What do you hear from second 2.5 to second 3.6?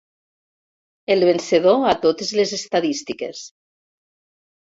estadístiques.